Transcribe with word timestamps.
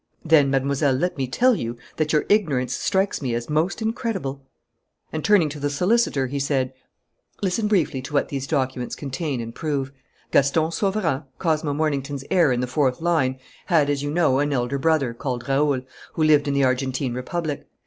"Then, 0.25 0.49
Mademoiselle, 0.49 0.95
let 0.95 1.15
me 1.15 1.27
tell 1.27 1.53
you 1.55 1.77
that 1.97 2.11
your 2.11 2.25
ignorance 2.27 2.73
strikes 2.73 3.21
me 3.21 3.35
as 3.35 3.51
most 3.51 3.83
incredible." 3.83 4.41
And, 5.13 5.23
turning 5.23 5.47
to 5.49 5.59
the 5.59 5.69
solicitor, 5.69 6.25
he 6.25 6.39
said: 6.39 6.73
"Listen 7.43 7.67
briefly 7.67 8.01
to 8.01 8.13
what 8.15 8.29
these 8.29 8.47
documents 8.47 8.95
contain 8.95 9.39
and 9.39 9.53
prove. 9.53 9.91
Gaston 10.31 10.71
Sauverand, 10.71 11.25
Cosmo 11.37 11.75
Mornington's 11.75 12.23
heir 12.31 12.51
in 12.51 12.61
the 12.61 12.65
fourth 12.65 12.99
line, 12.99 13.37
had, 13.67 13.91
as 13.91 14.01
you 14.01 14.09
know, 14.09 14.39
an 14.39 14.51
elder 14.51 14.79
brother, 14.79 15.13
called 15.13 15.47
Raoul, 15.47 15.81
who 16.13 16.23
lived 16.23 16.47
in 16.47 16.55
the 16.55 16.63
Argentine 16.63 17.13
Republic. 17.13 17.67